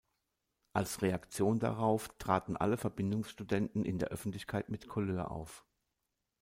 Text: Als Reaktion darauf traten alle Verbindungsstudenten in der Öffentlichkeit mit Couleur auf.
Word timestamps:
Als 0.73 1.03
Reaktion 1.03 1.59
darauf 1.59 2.09
traten 2.17 2.57
alle 2.57 2.75
Verbindungsstudenten 2.75 3.85
in 3.85 3.99
der 3.99 4.07
Öffentlichkeit 4.09 4.69
mit 4.69 4.87
Couleur 4.87 5.29
auf. 5.29 5.63